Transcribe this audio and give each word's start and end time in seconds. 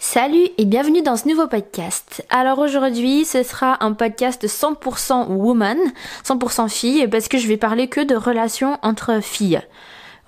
Salut 0.00 0.46
et 0.58 0.64
bienvenue 0.64 1.02
dans 1.02 1.16
ce 1.16 1.26
nouveau 1.26 1.48
podcast. 1.48 2.24
Alors 2.30 2.60
aujourd'hui, 2.60 3.24
ce 3.24 3.42
sera 3.42 3.84
un 3.84 3.94
podcast 3.94 4.46
100% 4.46 5.26
woman, 5.26 5.76
100% 6.24 6.68
fille, 6.68 7.08
parce 7.08 7.26
que 7.26 7.36
je 7.36 7.48
vais 7.48 7.56
parler 7.56 7.88
que 7.88 8.00
de 8.00 8.14
relations 8.14 8.78
entre 8.82 9.20
filles. 9.20 9.60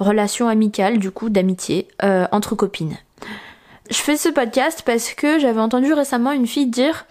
Relations 0.00 0.48
amicales, 0.48 0.98
du 0.98 1.12
coup, 1.12 1.30
d'amitié, 1.30 1.86
euh, 2.02 2.26
entre 2.32 2.56
copines. 2.56 2.96
Je 3.90 3.96
fais 3.96 4.16
ce 4.16 4.28
podcast 4.28 4.82
parce 4.84 5.14
que 5.14 5.38
j'avais 5.38 5.60
entendu 5.60 5.92
récemment 5.92 6.32
une 6.32 6.48
fille 6.48 6.66
dire 6.66 7.06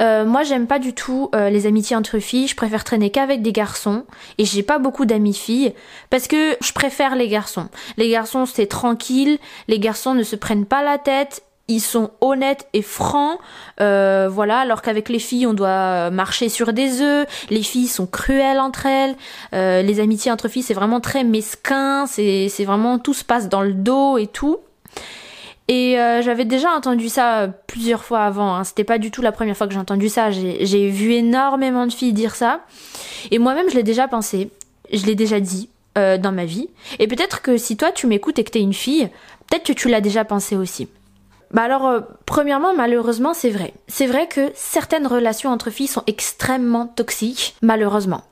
euh, 0.00 0.24
moi 0.24 0.42
j'aime 0.42 0.66
pas 0.66 0.78
du 0.78 0.94
tout 0.94 1.28
euh, 1.34 1.50
les 1.50 1.66
amitiés 1.66 1.94
entre 1.94 2.18
filles, 2.18 2.48
je 2.48 2.56
préfère 2.56 2.82
traîner 2.82 3.10
qu'avec 3.10 3.42
des 3.42 3.52
garçons 3.52 4.04
et 4.38 4.46
j'ai 4.46 4.62
pas 4.62 4.78
beaucoup 4.78 5.04
d'amis 5.04 5.34
filles 5.34 5.74
parce 6.08 6.28
que 6.28 6.56
je 6.62 6.72
préfère 6.72 7.14
les 7.14 7.28
garçons. 7.28 7.68
Les 7.98 8.08
garçons 8.08 8.46
c'est 8.46 8.66
tranquille, 8.66 9.38
les 9.68 9.78
garçons 9.78 10.14
ne 10.14 10.22
se 10.22 10.34
prennent 10.34 10.64
pas 10.64 10.82
la 10.82 10.96
tête 10.96 11.42
ils 11.72 11.80
sont 11.80 12.10
honnêtes 12.20 12.68
et 12.72 12.82
francs, 12.82 13.38
euh, 13.80 14.28
voilà, 14.30 14.58
alors 14.58 14.82
qu'avec 14.82 15.08
les 15.08 15.18
filles, 15.18 15.46
on 15.46 15.54
doit 15.54 16.10
marcher 16.10 16.48
sur 16.48 16.72
des 16.72 17.00
œufs, 17.00 17.26
les 17.50 17.62
filles 17.62 17.88
sont 17.88 18.06
cruelles 18.06 18.60
entre 18.60 18.86
elles, 18.86 19.16
euh, 19.54 19.82
les 19.82 20.00
amitiés 20.00 20.30
entre 20.30 20.48
filles, 20.48 20.62
c'est 20.62 20.74
vraiment 20.74 21.00
très 21.00 21.24
mesquin, 21.24 22.06
c'est, 22.06 22.48
vraiment, 22.64 22.98
tout 22.98 23.14
se 23.14 23.24
passe 23.24 23.48
dans 23.48 23.62
le 23.62 23.72
dos 23.72 24.18
et 24.18 24.26
tout. 24.26 24.58
Et 25.68 25.98
euh, 25.98 26.22
j'avais 26.22 26.44
déjà 26.44 26.70
entendu 26.72 27.08
ça 27.08 27.48
plusieurs 27.66 28.04
fois 28.04 28.20
avant, 28.20 28.54
hein. 28.54 28.64
c'était 28.64 28.84
pas 28.84 28.98
du 28.98 29.10
tout 29.10 29.22
la 29.22 29.32
première 29.32 29.56
fois 29.56 29.66
que 29.66 29.72
j'ai 29.72 29.78
entendu 29.78 30.08
ça, 30.08 30.30
j'ai, 30.30 30.66
j'ai 30.66 30.90
vu 30.90 31.12
énormément 31.12 31.86
de 31.86 31.92
filles 31.92 32.12
dire 32.12 32.34
ça, 32.34 32.60
et 33.30 33.38
moi-même 33.38 33.70
je 33.70 33.76
l'ai 33.76 33.84
déjà 33.84 34.08
pensé, 34.08 34.50
je 34.92 35.06
l'ai 35.06 35.14
déjà 35.14 35.40
dit, 35.40 35.68
dans 35.94 36.32
ma 36.32 36.46
vie. 36.46 36.70
Et 36.98 37.06
peut-être 37.06 37.42
que 37.42 37.58
si 37.58 37.76
toi 37.76 37.92
tu 37.92 38.06
m'écoutes 38.06 38.38
et 38.38 38.44
que 38.44 38.50
t'es 38.50 38.62
une 38.62 38.72
fille, 38.72 39.10
peut-être 39.48 39.66
que 39.66 39.74
tu 39.74 39.88
l'as 39.88 40.00
déjà 40.00 40.24
pensé 40.24 40.56
aussi. 40.56 40.88
Bah 41.52 41.62
alors, 41.62 41.86
euh, 41.86 42.00
premièrement, 42.24 42.74
malheureusement, 42.74 43.34
c'est 43.34 43.50
vrai. 43.50 43.74
C'est 43.86 44.06
vrai 44.06 44.26
que 44.26 44.50
certaines 44.54 45.06
relations 45.06 45.50
entre 45.50 45.70
filles 45.70 45.86
sont 45.86 46.02
extrêmement 46.06 46.86
toxiques, 46.86 47.54
malheureusement. 47.62 48.22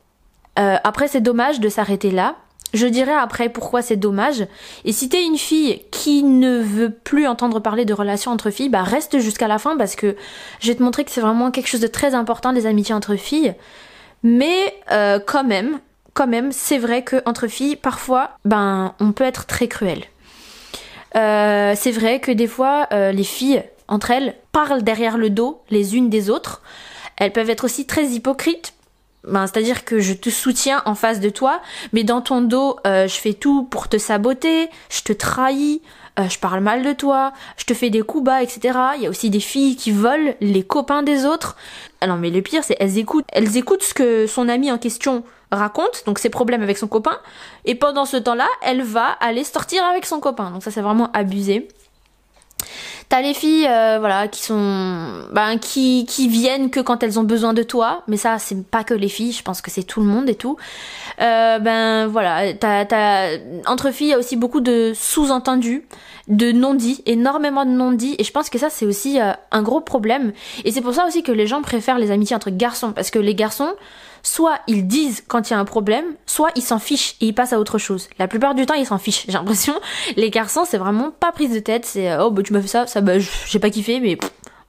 Euh, 0.59 0.77
après, 0.85 1.09
c'est 1.09 1.21
dommage 1.21 1.61
de 1.61 1.69
s'arrêter 1.69 2.11
là. 2.11 2.37
Je 2.73 2.87
dirais 2.87 3.15
après 3.15 3.49
pourquoi 3.49 3.83
c'est 3.83 3.97
dommage. 3.97 4.47
Et 4.85 4.93
si 4.93 5.09
t'es 5.09 5.25
une 5.25 5.37
fille 5.37 5.83
qui 5.91 6.23
ne 6.23 6.59
veut 6.59 6.91
plus 6.91 7.27
entendre 7.27 7.59
parler 7.59 7.85
de 7.85 7.93
relations 7.93 8.31
entre 8.31 8.51
filles, 8.51 8.69
bah 8.69 8.85
reste 8.85 9.19
jusqu'à 9.19 9.49
la 9.49 9.59
fin 9.59 9.77
parce 9.77 9.97
que 9.97 10.17
je 10.61 10.69
vais 10.69 10.77
te 10.77 10.83
montrer 10.83 11.05
que 11.05 11.11
c'est 11.11 11.21
vraiment 11.21 11.51
quelque 11.51 11.67
chose 11.67 11.81
de 11.81 11.89
très 11.89 12.15
important 12.15 12.53
les 12.53 12.67
amitiés 12.67 12.95
entre 12.95 13.17
filles. 13.17 13.55
Mais 14.23 14.75
euh, 14.93 15.19
quand 15.19 15.43
même, 15.43 15.81
quand 16.15 16.29
même, 16.29 16.53
c'est 16.53 16.79
vrai 16.79 17.03
que 17.03 17.17
entre 17.27 17.49
filles, 17.49 17.75
parfois, 17.75 18.31
ben, 18.45 18.95
on 19.01 19.13
peut 19.13 19.25
être 19.25 19.47
très 19.47 19.67
cruel. 19.67 20.05
Euh, 21.17 21.75
c'est 21.77 21.91
vrai 21.91 22.21
que 22.21 22.31
des 22.31 22.47
fois, 22.47 22.87
euh, 22.93 23.13
les 23.13 23.25
filles, 23.25 23.63
entre 23.89 24.11
elles, 24.11 24.37
parlent 24.53 24.83
derrière 24.83 25.19
le 25.19 25.31
dos 25.31 25.63
les 25.71 25.97
unes 25.97 26.11
des 26.11 26.31
autres. 26.31 26.63
Elles 27.17 27.33
peuvent 27.33 27.51
être 27.51 27.65
aussi 27.65 27.87
très 27.87 28.07
hypocrites. 28.07 28.75
Ben, 29.25 29.47
C'est-à-dire 29.47 29.85
que 29.85 29.99
je 29.99 30.15
te 30.15 30.31
soutiens 30.31 30.83
en 30.87 30.95
face 30.95 31.21
de 31.21 31.29
toi, 31.29 31.61
mais 31.93 32.05
dans 32.05 32.23
ton 32.23 32.41
dos, 32.41 32.77
euh, 32.87 33.07
je 33.07 33.15
fais 33.15 33.35
tout 33.35 33.65
pour 33.65 33.89
te 33.89 33.99
saboter, 33.99 34.71
je 34.89 35.03
te 35.03 35.13
trahis, 35.13 35.83
je 36.19 36.39
parle 36.39 36.61
mal 36.61 36.83
de 36.83 36.93
toi, 36.93 37.33
je 37.57 37.65
te 37.65 37.73
fais 37.73 37.89
des 37.89 38.03
coups 38.03 38.25
bas, 38.25 38.43
etc. 38.43 38.79
Il 38.97 39.03
y 39.03 39.07
a 39.07 39.11
aussi 39.11 39.31
des 39.31 39.41
filles 39.41 39.77
qui 39.77 39.91
volent 39.91 40.35
les 40.43 40.63
copains 40.63 41.03
des 41.03 41.25
autres. 41.25 41.57
Ah 42.03 42.07
non, 42.07 42.17
mais 42.17 42.29
le 42.29 42.43
pire, 42.43 42.63
c'est 42.63 42.77
elles 42.79 42.99
écoutent, 42.99 43.25
elles 43.33 43.57
écoutent 43.57 43.83
ce 43.83 43.95
que 43.95 44.27
son 44.27 44.49
ami 44.49 44.71
en 44.71 44.77
question 44.77 45.25
raconte, 45.51 46.05
donc 46.07 46.19
ses 46.19 46.31
problèmes 46.31 46.63
avec 46.63 46.79
son 46.79 46.89
copain, 46.89 47.19
et 47.65 47.75
pendant 47.75 48.05
ce 48.05 48.17
temps-là, 48.17 48.49
elle 48.63 48.83
va 48.83 49.07
aller 49.21 49.45
sortir 49.45 49.85
avec 49.85 50.07
son 50.07 50.21
copain. 50.21 50.51
Donc 50.51 50.63
ça 50.63 50.71
c'est 50.71 50.83
vraiment 50.83 51.11
abusé. 51.13 51.69
T'as 53.11 53.23
les 53.23 53.35
filles, 53.35 53.67
euh, 53.67 53.97
voilà, 53.99 54.29
qui 54.29 54.41
sont, 54.41 55.25
ben, 55.33 55.59
qui, 55.59 56.07
qui 56.07 56.29
viennent 56.29 56.71
que 56.71 56.79
quand 56.79 57.03
elles 57.03 57.19
ont 57.19 57.25
besoin 57.25 57.55
de 57.55 57.65
toi, 57.65 58.05
mais 58.07 58.17
ça, 58.17 58.39
c'est 58.39 58.65
pas 58.65 58.85
que 58.85 58.95
les 58.95 59.09
filles, 59.09 59.33
je 59.33 59.43
pense 59.43 59.61
que 59.61 59.69
c'est 59.69 59.83
tout 59.83 59.99
le 59.99 60.07
monde 60.07 60.29
et 60.29 60.37
tout. 60.37 60.57
Euh, 61.21 61.59
ben, 61.59 62.07
voilà, 62.07 62.55
t'as, 62.55 62.85
t'as, 62.85 63.39
entre 63.67 63.91
filles, 63.91 64.07
il 64.07 64.11
y 64.11 64.15
a 64.15 64.19
aussi 64.19 64.37
beaucoup 64.37 64.61
de 64.61 64.93
sous-entendus, 64.95 65.89
de 66.29 66.53
non-dits, 66.53 67.03
énormément 67.05 67.65
de 67.65 67.73
non-dits, 67.73 68.15
et 68.21 68.23
je 68.23 68.31
pense 68.31 68.49
que 68.49 68.59
ça, 68.59 68.71
c'est 68.71 68.87
aussi 68.87 69.21
euh, 69.21 69.33
un 69.51 69.63
gros 69.63 69.81
problème. 69.81 70.33
Et 70.65 70.71
c'est 70.71 70.81
pour 70.81 70.95
ça 70.95 71.05
aussi 71.05 71.25
que 71.25 71.33
les 71.33 71.49
gens 71.49 71.63
préfèrent 71.63 71.99
les 71.99 72.13
amitiés 72.13 72.37
entre 72.37 72.51
garçons, 72.51 72.93
parce 72.93 73.11
que 73.11 73.19
les 73.19 73.35
garçons, 73.35 73.73
soit 74.23 74.61
ils 74.67 74.87
disent 74.87 75.23
quand 75.27 75.51
il 75.51 75.53
y 75.53 75.57
a 75.57 75.59
un 75.59 75.65
problème, 75.65 76.05
soit 76.27 76.51
ils 76.57 76.63
s'en 76.63 76.79
fichent 76.79 77.17
et 77.21 77.27
ils 77.27 77.35
passent 77.35 77.53
à 77.53 77.61
autre 77.61 77.79
chose. 77.79 78.09
La 78.19 78.29
plupart 78.29 78.55
du 78.55 78.67
temps, 78.67 78.75
ils 78.75 78.87
s'en 78.87 78.99
fichent. 78.99 79.25
J'ai 79.27 79.33
l'impression, 79.33 79.75
les 80.17 80.31
garçons, 80.31 80.65
c'est 80.67 80.79
vraiment 80.79 81.11
pas 81.11 81.33
prise 81.33 81.53
de 81.53 81.61
tête. 81.61 81.87
C'est 81.87 82.17
oh 82.19 82.31
bah 82.31 82.43
tu 82.43 82.53
m'as 82.53 82.61
fait 82.61 82.69
ça, 82.69 82.87
ça 82.87 83.01
bah 83.01 83.15
j'ai 83.19 83.59
pas 83.59 83.71
kiffé, 83.71 84.01
mais 84.01 84.19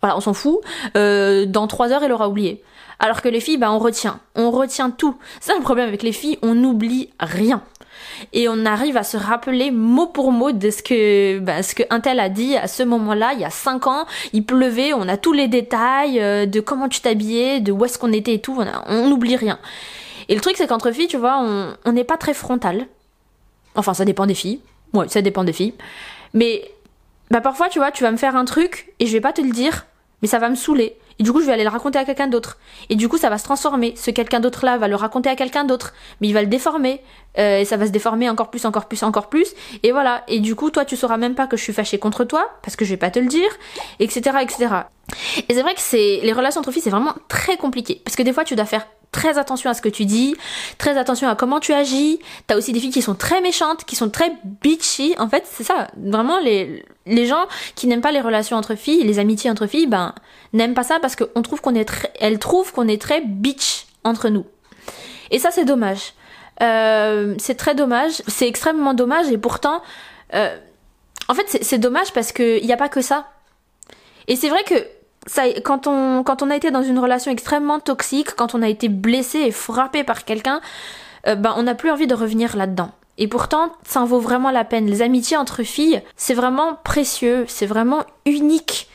voilà, 0.01 0.17
on 0.17 0.21
s'en 0.21 0.33
fout. 0.33 0.59
Euh, 0.95 1.45
dans 1.45 1.67
trois 1.67 1.91
heures, 1.91 2.03
elle 2.03 2.11
aura 2.11 2.27
oublié. 2.27 2.61
Alors 3.03 3.23
que 3.23 3.29
les 3.29 3.39
filles, 3.39 3.57
bah 3.57 3.71
on 3.71 3.79
retient, 3.79 4.19
on 4.35 4.51
retient 4.51 4.91
tout. 4.91 5.17
C'est 5.39 5.55
le 5.55 5.61
problème 5.61 5.87
avec 5.87 6.03
les 6.03 6.11
filles, 6.11 6.37
on 6.43 6.53
n'oublie 6.53 7.09
rien 7.19 7.63
et 8.31 8.47
on 8.47 8.65
arrive 8.65 8.95
à 8.95 9.03
se 9.03 9.17
rappeler 9.17 9.71
mot 9.71 10.05
pour 10.05 10.31
mot 10.31 10.51
de 10.51 10.69
ce 10.69 10.83
que 10.83 11.39
bah, 11.39 11.63
ce 11.63 11.73
que 11.73 11.83
un 11.89 11.99
tel 11.99 12.19
a 12.19 12.29
dit 12.29 12.55
à 12.55 12.67
ce 12.67 12.83
moment-là, 12.83 13.33
il 13.33 13.39
y 13.39 13.45
a 13.45 13.49
cinq 13.49 13.87
ans, 13.87 14.05
il 14.33 14.45
pleuvait, 14.45 14.93
on 14.93 15.07
a 15.07 15.17
tous 15.17 15.33
les 15.33 15.47
détails 15.47 16.21
euh, 16.21 16.45
de 16.45 16.59
comment 16.59 16.89
tu 16.89 17.01
t'habillais, 17.01 17.59
de 17.59 17.71
où 17.71 17.83
est-ce 17.85 17.97
qu'on 17.97 18.13
était 18.13 18.35
et 18.35 18.39
tout, 18.39 18.63
on 18.87 19.09
n'oublie 19.09 19.35
rien. 19.35 19.59
Et 20.29 20.35
le 20.35 20.41
truc 20.41 20.55
c'est 20.55 20.67
qu'entre 20.67 20.91
filles, 20.91 21.07
tu 21.07 21.17
vois, 21.17 21.43
on 21.83 21.91
n'est 21.91 22.03
pas 22.03 22.17
très 22.17 22.35
frontal. 22.35 22.85
Enfin, 23.75 23.95
ça 23.95 24.05
dépend 24.05 24.27
des 24.27 24.35
filles. 24.35 24.59
Ouais, 24.93 25.07
ça 25.07 25.23
dépend 25.23 25.43
des 25.43 25.53
filles. 25.53 25.73
Mais 26.33 26.69
bah 27.31 27.41
parfois, 27.41 27.69
tu 27.69 27.79
vois, 27.79 27.91
tu 27.91 28.03
vas 28.03 28.11
me 28.11 28.17
faire 28.17 28.35
un 28.35 28.45
truc 28.45 28.93
et 28.99 29.07
je 29.07 29.11
vais 29.11 29.21
pas 29.21 29.33
te 29.33 29.41
le 29.41 29.51
dire, 29.51 29.87
mais 30.21 30.27
ça 30.27 30.37
va 30.37 30.49
me 30.49 30.55
saouler. 30.55 30.97
Et 31.21 31.23
du 31.23 31.31
coup, 31.31 31.39
je 31.39 31.45
vais 31.45 31.53
aller 31.53 31.63
le 31.63 31.69
raconter 31.69 31.99
à 31.99 32.03
quelqu'un 32.03 32.25
d'autre. 32.25 32.57
Et 32.89 32.95
du 32.95 33.07
coup, 33.07 33.19
ça 33.19 33.29
va 33.29 33.37
se 33.37 33.43
transformer. 33.43 33.93
Ce 33.95 34.09
quelqu'un 34.09 34.39
d'autre-là 34.39 34.79
va 34.79 34.87
le 34.87 34.95
raconter 34.95 35.29
à 35.29 35.35
quelqu'un 35.35 35.65
d'autre. 35.65 35.93
Mais 36.19 36.27
il 36.27 36.33
va 36.33 36.41
le 36.41 36.47
déformer. 36.47 37.03
Euh, 37.37 37.59
et 37.59 37.65
ça 37.65 37.77
va 37.77 37.85
se 37.85 37.91
déformer 37.91 38.27
encore 38.27 38.49
plus, 38.49 38.65
encore 38.65 38.87
plus, 38.87 39.03
encore 39.03 39.29
plus. 39.29 39.53
Et 39.83 39.91
voilà. 39.91 40.23
Et 40.27 40.39
du 40.39 40.55
coup, 40.55 40.71
toi, 40.71 40.83
tu 40.83 40.97
sauras 40.97 41.17
même 41.17 41.35
pas 41.35 41.45
que 41.45 41.57
je 41.57 41.61
suis 41.61 41.73
fâchée 41.73 41.99
contre 41.99 42.23
toi, 42.23 42.49
parce 42.63 42.75
que 42.75 42.85
je 42.85 42.89
vais 42.89 42.97
pas 42.97 43.11
te 43.11 43.19
le 43.19 43.27
dire, 43.27 43.51
etc., 43.99 44.35
etc. 44.41 44.67
Et 45.47 45.53
c'est 45.53 45.61
vrai 45.61 45.75
que 45.75 45.79
c'est, 45.81 46.21
les 46.23 46.33
relations 46.33 46.59
entre 46.61 46.71
filles, 46.71 46.81
c'est 46.81 46.89
vraiment 46.89 47.13
très 47.27 47.55
compliqué. 47.55 48.01
Parce 48.03 48.15
que 48.15 48.23
des 48.23 48.33
fois, 48.33 48.43
tu 48.43 48.55
dois 48.55 48.65
faire 48.65 48.87
très 49.11 49.37
attention 49.37 49.69
à 49.69 49.73
ce 49.73 49.81
que 49.81 49.89
tu 49.89 50.05
dis, 50.05 50.35
très 50.77 50.97
attention 50.97 51.27
à 51.27 51.35
comment 51.35 51.59
tu 51.59 51.73
agis. 51.73 52.19
T'as 52.47 52.55
aussi 52.57 52.71
des 52.71 52.79
filles 52.79 52.91
qui 52.91 53.01
sont 53.01 53.15
très 53.15 53.41
méchantes, 53.41 53.83
qui 53.85 53.95
sont 53.95 54.09
très 54.09 54.31
bitchy. 54.61 55.15
En 55.17 55.27
fait, 55.27 55.43
c'est 55.49 55.63
ça. 55.63 55.87
Vraiment, 55.97 56.39
les, 56.39 56.85
les 57.05 57.25
gens 57.25 57.45
qui 57.75 57.87
n'aiment 57.87 58.01
pas 58.01 58.11
les 58.11 58.21
relations 58.21 58.57
entre 58.57 58.75
filles, 58.75 59.03
les 59.03 59.19
amitiés 59.19 59.49
entre 59.49 59.67
filles, 59.67 59.87
ben, 59.87 60.15
n'aiment 60.53 60.73
pas 60.73 60.83
ça 60.83 60.99
parce 60.99 61.15
qu'on 61.15 61.41
trouve 61.41 61.61
qu'on 61.61 61.75
est 61.75 61.85
très, 61.85 62.11
elles 62.19 62.39
trouvent 62.39 62.71
qu'on 62.71 62.87
est 62.87 63.01
très 63.01 63.21
bitch 63.21 63.85
entre 64.03 64.29
nous. 64.29 64.45
Et 65.29 65.39
ça, 65.39 65.51
c'est 65.51 65.65
dommage. 65.65 66.13
Euh, 66.61 67.35
c'est 67.37 67.55
très 67.55 67.75
dommage. 67.75 68.21
C'est 68.27 68.47
extrêmement 68.47 68.93
dommage 68.93 69.29
et 69.29 69.37
pourtant, 69.37 69.81
euh, 70.33 70.55
en 71.27 71.33
fait, 71.33 71.59
c'est 71.61 71.77
dommage 71.77 72.13
parce 72.13 72.31
qu'il 72.31 72.65
n'y 72.65 72.73
a 72.73 72.77
pas 72.77 72.89
que 72.89 73.01
ça. 73.01 73.27
Et 74.27 74.35
c'est 74.35 74.49
vrai 74.49 74.63
que 74.63 74.75
ça, 75.27 75.43
quand 75.63 75.87
on, 75.87 76.23
quand 76.23 76.41
on 76.41 76.49
a 76.49 76.55
été 76.55 76.71
dans 76.71 76.83
une 76.83 76.99
relation 76.99 77.31
extrêmement 77.31 77.79
toxique, 77.79 78.35
quand 78.35 78.55
on 78.55 78.61
a 78.61 78.69
été 78.69 78.89
blessé 78.89 79.39
et 79.39 79.51
frappé 79.51 80.03
par 80.03 80.25
quelqu'un, 80.25 80.61
euh, 81.27 81.35
ben 81.35 81.53
on 81.57 81.63
n'a 81.63 81.75
plus 81.75 81.91
envie 81.91 82.07
de 82.07 82.15
revenir 82.15 82.55
là-dedans. 82.55 82.91
Et 83.17 83.27
pourtant, 83.27 83.71
ça 83.87 84.01
en 84.01 84.05
vaut 84.05 84.19
vraiment 84.19 84.51
la 84.51 84.63
peine. 84.63 84.87
Les 84.87 85.01
amitiés 85.01 85.37
entre 85.37 85.63
filles, 85.63 86.01
c'est 86.15 86.33
vraiment 86.33 86.79
précieux, 86.83 87.45
c'est 87.47 87.67
vraiment 87.67 88.03
unique. 88.25 88.89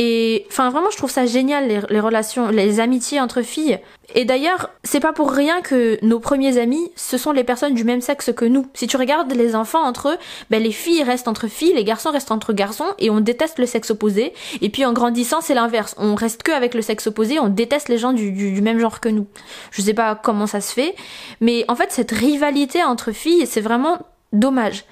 Et 0.00 0.46
enfin 0.48 0.70
vraiment 0.70 0.90
je 0.90 0.96
trouve 0.96 1.10
ça 1.10 1.26
génial 1.26 1.66
les, 1.66 2.00
relations, 2.00 2.50
les 2.50 2.78
amitiés 2.78 3.20
entre 3.20 3.42
filles. 3.42 3.80
Et 4.14 4.24
d'ailleurs 4.24 4.70
c'est 4.84 5.00
pas 5.00 5.12
pour 5.12 5.32
rien 5.32 5.60
que 5.60 5.98
nos 6.02 6.20
premiers 6.20 6.56
amis 6.58 6.92
ce 6.94 7.18
sont 7.18 7.32
les 7.32 7.42
personnes 7.42 7.74
du 7.74 7.82
même 7.82 8.00
sexe 8.00 8.32
que 8.32 8.44
nous. 8.44 8.68
Si 8.74 8.86
tu 8.86 8.96
regardes 8.96 9.32
les 9.32 9.56
enfants 9.56 9.82
entre 9.82 10.10
eux, 10.10 10.16
ben 10.50 10.62
les 10.62 10.70
filles 10.70 11.02
restent 11.02 11.26
entre 11.26 11.48
filles, 11.48 11.72
les 11.74 11.82
garçons 11.82 12.12
restent 12.12 12.30
entre 12.30 12.52
garçons 12.52 12.86
et 13.00 13.10
on 13.10 13.20
déteste 13.20 13.58
le 13.58 13.66
sexe 13.66 13.90
opposé. 13.90 14.32
Et 14.60 14.70
puis 14.70 14.84
en 14.84 14.92
grandissant 14.92 15.40
c'est 15.40 15.54
l'inverse, 15.54 15.96
on 15.98 16.14
reste 16.14 16.44
que 16.44 16.52
avec 16.52 16.74
le 16.74 16.82
sexe 16.82 17.08
opposé, 17.08 17.40
on 17.40 17.48
déteste 17.48 17.88
les 17.88 17.98
gens 17.98 18.12
du, 18.12 18.30
du 18.30 18.62
même 18.62 18.78
genre 18.78 19.00
que 19.00 19.08
nous. 19.08 19.26
Je 19.72 19.82
sais 19.82 19.94
pas 19.94 20.14
comment 20.14 20.46
ça 20.46 20.60
se 20.60 20.72
fait, 20.72 20.94
mais 21.40 21.64
en 21.66 21.74
fait 21.74 21.90
cette 21.90 22.12
rivalité 22.12 22.84
entre 22.84 23.10
filles 23.10 23.46
c'est 23.48 23.60
vraiment 23.60 23.98
dommage. 24.32 24.84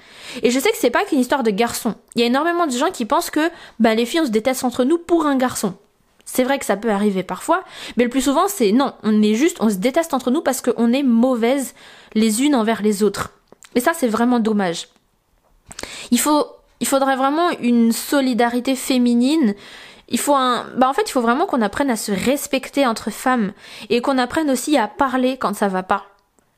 Et 0.43 0.51
je 0.51 0.59
sais 0.59 0.71
que 0.71 0.77
c'est 0.77 0.89
pas 0.89 1.05
qu'une 1.05 1.19
histoire 1.19 1.43
de 1.43 1.51
garçon. 1.51 1.95
Il 2.15 2.21
y 2.21 2.23
a 2.23 2.27
énormément 2.27 2.67
de 2.67 2.71
gens 2.71 2.91
qui 2.91 3.05
pensent 3.05 3.29
que 3.29 3.49
bah, 3.79 3.95
les 3.95 4.05
filles 4.05 4.21
on 4.21 4.25
se 4.25 4.31
déteste 4.31 4.63
entre 4.63 4.83
nous 4.83 4.97
pour 4.97 5.25
un 5.25 5.37
garçon. 5.37 5.75
C'est 6.25 6.43
vrai 6.43 6.59
que 6.59 6.65
ça 6.65 6.75
peut 6.75 6.91
arriver 6.91 7.23
parfois, 7.23 7.63
mais 7.95 8.03
le 8.03 8.09
plus 8.09 8.21
souvent 8.21 8.47
c'est 8.47 8.71
non, 8.71 8.93
on 9.03 9.21
est 9.21 9.35
juste, 9.35 9.57
on 9.61 9.69
se 9.69 9.75
déteste 9.75 10.13
entre 10.13 10.29
nous 10.29 10.41
parce 10.41 10.61
qu'on 10.61 10.91
est 10.91 11.03
mauvaises 11.03 11.73
les 12.13 12.43
unes 12.43 12.55
envers 12.55 12.81
les 12.81 13.03
autres. 13.03 13.31
Et 13.75 13.79
ça 13.79 13.93
c'est 13.93 14.07
vraiment 14.07 14.39
dommage. 14.39 14.89
Il 16.11 16.19
faut, 16.19 16.47
il 16.79 16.87
faudrait 16.87 17.15
vraiment 17.15 17.49
une 17.61 17.91
solidarité 17.91 18.75
féminine. 18.75 19.55
Il 20.09 20.19
faut 20.19 20.35
un, 20.35 20.65
bah 20.75 20.89
en 20.89 20.93
fait 20.93 21.03
il 21.07 21.11
faut 21.11 21.21
vraiment 21.21 21.45
qu'on 21.45 21.61
apprenne 21.61 21.89
à 21.89 21.95
se 21.95 22.11
respecter 22.11 22.85
entre 22.85 23.11
femmes 23.11 23.53
et 23.89 24.01
qu'on 24.01 24.17
apprenne 24.17 24.49
aussi 24.49 24.77
à 24.77 24.87
parler 24.87 25.37
quand 25.37 25.55
ça 25.55 25.67
va 25.67 25.83
pas 25.83 26.05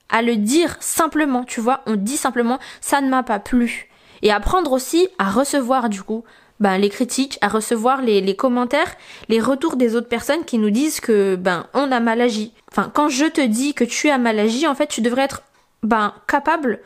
à 0.09 0.21
le 0.21 0.35
dire 0.35 0.77
simplement, 0.79 1.43
tu 1.43 1.61
vois, 1.61 1.81
on 1.85 1.95
dit 1.95 2.17
simplement 2.17 2.59
ça 2.81 3.01
ne 3.01 3.09
m'a 3.09 3.23
pas 3.23 3.39
plu. 3.39 3.89
Et 4.21 4.31
apprendre 4.31 4.71
aussi 4.71 5.07
à 5.17 5.29
recevoir 5.29 5.89
du 5.89 6.03
coup 6.03 6.23
ben, 6.59 6.77
les 6.77 6.89
critiques, 6.89 7.37
à 7.41 7.47
recevoir 7.47 8.01
les, 8.01 8.35
commentaires, 8.35 8.95
les 9.29 9.39
retours 9.39 9.77
des 9.77 9.95
autres 9.95 10.09
personnes 10.09 10.43
qui 10.43 10.57
nous 10.57 10.71
disent 10.71 10.99
que 10.99 11.35
ben 11.35 11.67
on 11.73 11.91
a 11.91 11.99
mal 12.01 12.19
agi. 12.19 12.51
Enfin, 12.69 12.91
quand 12.93 13.07
je 13.07 13.25
te 13.25 13.41
dis 13.41 13.73
que 13.73 13.85
tu 13.85 14.09
as 14.09 14.17
mal 14.17 14.37
agi, 14.37 14.67
en 14.67 14.75
fait, 14.75 14.87
tu 14.87 15.01
devrais 15.01 15.23
être 15.23 15.41
ben 15.83 16.13
capable 16.27 16.79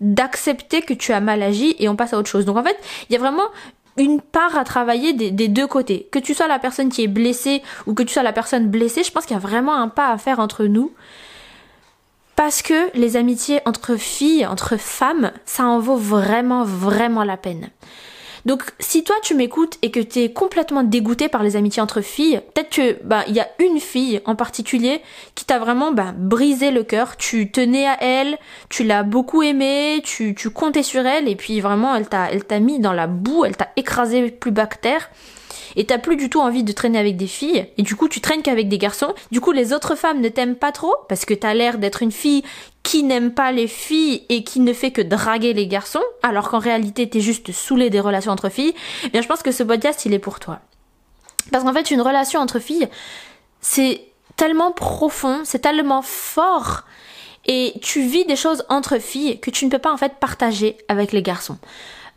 d'accepter 0.00 0.82
que 0.82 0.92
tu 0.92 1.12
as 1.12 1.20
mal 1.20 1.42
agi 1.42 1.74
et 1.78 1.88
on 1.88 1.96
passe 1.96 2.12
à 2.12 2.18
autre 2.18 2.28
chose. 2.28 2.44
Donc 2.44 2.58
en 2.58 2.62
fait, 2.62 2.76
il 3.08 3.14
y 3.14 3.16
a 3.16 3.18
vraiment 3.18 3.48
une 3.96 4.20
part 4.20 4.56
à 4.56 4.64
travailler 4.64 5.12
des, 5.12 5.48
deux 5.48 5.66
côtés. 5.66 6.08
Que 6.10 6.18
tu 6.18 6.34
sois 6.34 6.48
la 6.48 6.58
personne 6.58 6.88
qui 6.88 7.02
est 7.02 7.08
blessée 7.08 7.62
ou 7.86 7.94
que 7.94 8.02
tu 8.02 8.12
sois 8.12 8.22
la 8.22 8.32
personne 8.32 8.68
blessée, 8.68 9.04
je 9.04 9.12
pense 9.12 9.24
qu'il 9.24 9.34
y 9.34 9.38
a 9.38 9.42
vraiment 9.42 9.74
un 9.74 9.88
pas 9.88 10.10
à 10.10 10.18
faire 10.18 10.40
entre 10.40 10.64
nous. 10.64 10.92
Parce 12.36 12.62
que 12.62 12.96
les 12.96 13.16
amitiés 13.16 13.60
entre 13.64 13.96
filles, 13.96 14.46
entre 14.46 14.76
femmes, 14.76 15.32
ça 15.44 15.64
en 15.64 15.78
vaut 15.78 15.96
vraiment, 15.96 16.64
vraiment 16.64 17.24
la 17.24 17.36
peine. 17.36 17.70
Donc 18.44 18.62
si 18.78 19.04
toi 19.04 19.16
tu 19.22 19.34
m'écoutes 19.34 19.78
et 19.80 19.90
que 19.90 20.00
tu 20.00 20.20
es 20.20 20.32
complètement 20.32 20.82
dégoûté 20.82 21.28
par 21.28 21.42
les 21.42 21.56
amitiés 21.56 21.80
entre 21.80 22.02
filles, 22.02 22.40
peut-être 22.52 22.70
que 22.70 23.02
bah 23.02 23.24
il 23.26 23.34
y 23.34 23.40
a 23.40 23.48
une 23.58 23.80
fille 23.80 24.20
en 24.26 24.34
particulier 24.34 25.00
qui 25.34 25.46
t'a 25.46 25.58
vraiment 25.58 25.92
bah, 25.92 26.12
brisé 26.14 26.70
le 26.70 26.82
cœur, 26.82 27.16
tu 27.16 27.50
tenais 27.50 27.86
à 27.86 27.96
elle, 28.02 28.36
tu 28.68 28.84
l'as 28.84 29.02
beaucoup 29.02 29.42
aimée, 29.42 30.02
tu, 30.04 30.34
tu 30.34 30.50
comptais 30.50 30.82
sur 30.82 31.06
elle 31.06 31.26
et 31.26 31.36
puis 31.36 31.60
vraiment 31.60 31.94
elle 31.94 32.06
t'a 32.06 32.30
elle 32.30 32.44
t'a 32.44 32.60
mis 32.60 32.80
dans 32.80 32.92
la 32.92 33.06
boue, 33.06 33.46
elle 33.46 33.56
t'a 33.56 33.68
écrasé 33.76 34.30
plus 34.30 34.50
bas 34.50 34.66
que 34.66 34.76
terre 34.76 35.08
et 35.76 35.84
t'as 35.84 35.98
plus 35.98 36.16
du 36.16 36.30
tout 36.30 36.40
envie 36.40 36.64
de 36.64 36.72
traîner 36.72 36.98
avec 36.98 37.16
des 37.16 37.26
filles, 37.26 37.66
et 37.76 37.82
du 37.82 37.96
coup 37.96 38.08
tu 38.08 38.20
traînes 38.20 38.42
qu'avec 38.42 38.68
des 38.68 38.78
garçons, 38.78 39.14
du 39.30 39.40
coup 39.40 39.52
les 39.52 39.72
autres 39.72 39.94
femmes 39.94 40.20
ne 40.20 40.28
t'aiment 40.28 40.56
pas 40.56 40.72
trop, 40.72 40.94
parce 41.08 41.24
que 41.24 41.34
t'as 41.34 41.54
l'air 41.54 41.78
d'être 41.78 42.02
une 42.02 42.12
fille 42.12 42.42
qui 42.82 43.02
n'aime 43.02 43.32
pas 43.32 43.52
les 43.52 43.66
filles 43.66 44.24
et 44.28 44.44
qui 44.44 44.60
ne 44.60 44.72
fait 44.72 44.90
que 44.90 45.02
draguer 45.02 45.52
les 45.52 45.66
garçons, 45.66 46.02
alors 46.22 46.50
qu'en 46.50 46.58
réalité 46.58 47.08
t'es 47.08 47.20
juste 47.20 47.52
saoulé 47.52 47.90
des 47.90 48.00
relations 48.00 48.32
entre 48.32 48.48
filles, 48.48 48.74
eh 49.04 49.08
bien 49.08 49.22
je 49.22 49.28
pense 49.28 49.42
que 49.42 49.52
ce 49.52 49.62
podcast 49.62 50.04
il 50.04 50.14
est 50.14 50.18
pour 50.18 50.40
toi. 50.40 50.60
Parce 51.50 51.64
qu'en 51.64 51.72
fait 51.72 51.90
une 51.90 52.00
relation 52.00 52.40
entre 52.40 52.58
filles, 52.58 52.88
c'est 53.60 54.02
tellement 54.36 54.72
profond, 54.72 55.40
c'est 55.44 55.60
tellement 55.60 56.02
fort, 56.02 56.82
et 57.46 57.74
tu 57.82 58.02
vis 58.02 58.24
des 58.24 58.36
choses 58.36 58.64
entre 58.68 58.98
filles 58.98 59.38
que 59.40 59.50
tu 59.50 59.66
ne 59.66 59.70
peux 59.70 59.78
pas 59.78 59.92
en 59.92 59.96
fait 59.96 60.14
partager 60.18 60.76
avec 60.88 61.12
les 61.12 61.22
garçons. 61.22 61.58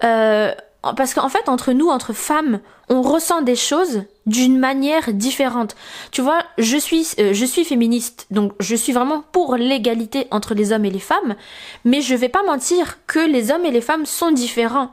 Euh, 0.04 0.54
parce 0.82 1.14
qu'en 1.14 1.30
fait, 1.30 1.50
entre 1.50 1.74
nous, 1.74 1.90
entre 1.90 2.14
femmes, 2.14 2.60
on 2.90 3.02
ressent 3.02 3.42
des 3.42 3.56
choses 3.56 4.04
d'une 4.26 4.58
manière 4.58 5.14
différente. 5.14 5.76
Tu 6.12 6.22
vois, 6.22 6.44
je 6.58 6.78
suis, 6.78 7.08
euh, 7.20 7.34
je 7.34 7.46
suis 7.46 7.66
féministe, 7.66 8.28
donc 8.32 8.54
je 8.60 8.76
suis 8.76 8.94
vraiment 8.94 9.24
pour 9.32 9.56
l'égalité 9.56 10.28
entre 10.32 10.54
les 10.54 10.72
hommes 10.72 10.86
et 10.86 10.92
les 10.92 11.00
femmes, 11.00 11.36
mais 11.84 12.02
je 12.02 12.16
vais 12.16 12.30
pas 12.30 12.44
mentir 12.44 13.06
que 13.08 13.20
les 13.20 13.52
hommes 13.52 13.66
et 13.66 13.72
les 13.72 13.82
femmes 13.82 14.06
sont 14.06 14.32
différents. 14.32 14.92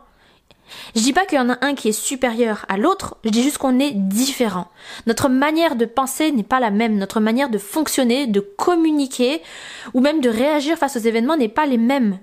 Je 0.97 1.03
dis 1.03 1.13
pas 1.13 1.27
qu'il 1.27 1.39
y 1.39 1.41
en 1.41 1.51
a 1.51 1.59
un 1.61 1.75
qui 1.75 1.89
est 1.89 1.93
supérieur 1.93 2.65
à 2.69 2.77
l'autre, 2.77 3.17
je 3.25 3.31
dis 3.31 3.43
juste 3.43 3.59
qu'on 3.59 3.79
est 3.79 3.93
différent. 3.93 4.69
Notre 5.07 5.29
manière 5.29 5.77
de 5.77 5.85
penser 5.85 6.33
n'est 6.33 6.43
pas 6.43 6.61
la 6.61 6.71
même, 6.71 6.97
notre 6.97 7.21
manière 7.21 7.51
de 7.51 7.59
fonctionner, 7.59 8.27
de 8.27 8.41
communiquer, 8.41 9.43
ou 9.93 10.01
même 10.01 10.21
de 10.21 10.31
réagir 10.31 10.79
face 10.79 10.97
aux 10.97 11.01
événements 11.01 11.37
n'est 11.37 11.49
pas 11.49 11.67
les 11.67 11.79
mêmes. 11.79 12.19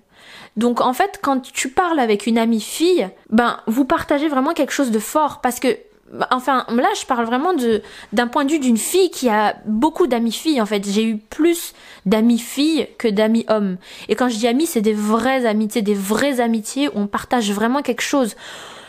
Donc 0.58 0.82
en 0.82 0.94
fait, 0.94 1.20
quand 1.22 1.42
tu 1.42 1.70
parles 1.70 2.00
avec 2.00 2.28
une 2.28 2.38
amie 2.38 2.62
fille, 2.62 3.10
ben 3.30 3.58
vous 3.68 3.86
partagez 3.86 4.28
vraiment 4.28 4.54
quelque 4.54 4.74
chose 4.74 4.92
de 4.92 5.00
fort 5.00 5.40
parce 5.42 5.60
que 5.60 5.78
bah, 6.12 6.28
enfin 6.32 6.66
là 6.70 6.90
je 7.00 7.06
parle 7.06 7.26
vraiment 7.26 7.54
de 7.54 7.82
d'un 8.12 8.28
point 8.28 8.44
de 8.44 8.52
vue 8.52 8.60
d'une 8.60 8.78
fille 8.78 9.10
qui 9.12 9.30
a 9.30 9.56
beaucoup 9.66 10.08
d'amis 10.08 10.34
filles 10.34 10.62
en 10.62 10.66
fait. 10.66 10.86
J'ai 10.86 11.06
eu 11.06 11.18
plus 11.18 11.74
d'amis 12.06 12.40
filles 12.40 12.88
que 12.98 13.08
d'amis 13.08 13.46
hommes. 13.48 13.78
Et 14.10 14.16
quand 14.16 14.28
je 14.28 14.36
dis 14.36 14.48
amis 14.48 14.66
c'est 14.66 14.82
des 14.82 14.94
vraies 14.94 15.46
amitiés. 15.46 15.82
Des 15.82 15.94
vraies 15.94 16.42
amitiés 16.42 16.90
où 16.90 16.94
on 16.96 17.08
partage 17.08 17.52
vraiment 17.52 17.82
quelque 17.82 18.02
chose 18.02 18.36